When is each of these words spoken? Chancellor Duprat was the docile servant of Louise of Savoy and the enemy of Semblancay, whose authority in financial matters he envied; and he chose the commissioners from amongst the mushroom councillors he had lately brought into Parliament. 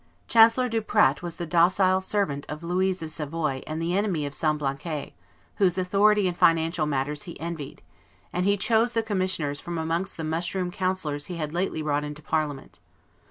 Chancellor 0.27 0.67
Duprat 0.67 1.21
was 1.21 1.35
the 1.35 1.45
docile 1.45 2.01
servant 2.01 2.47
of 2.49 2.63
Louise 2.63 3.03
of 3.03 3.11
Savoy 3.11 3.61
and 3.67 3.79
the 3.79 3.95
enemy 3.95 4.25
of 4.25 4.33
Semblancay, 4.33 5.13
whose 5.57 5.77
authority 5.77 6.27
in 6.27 6.33
financial 6.33 6.87
matters 6.87 7.21
he 7.29 7.39
envied; 7.39 7.83
and 8.33 8.43
he 8.43 8.57
chose 8.57 8.93
the 8.93 9.03
commissioners 9.03 9.59
from 9.61 9.77
amongst 9.77 10.17
the 10.17 10.23
mushroom 10.23 10.71
councillors 10.71 11.27
he 11.27 11.35
had 11.35 11.53
lately 11.53 11.83
brought 11.83 12.03
into 12.03 12.23
Parliament. 12.23 12.79